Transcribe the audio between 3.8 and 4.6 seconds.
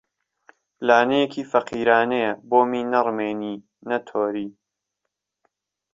نهتۆری